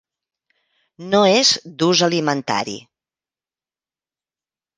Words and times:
No 1.11 1.19
és 1.39 1.51
d'ús 1.83 2.01
alimentari. 2.07 2.75